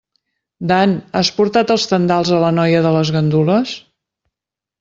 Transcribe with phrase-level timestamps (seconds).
[0.71, 3.79] Dan, has portat els tendals a la noia de les gandules?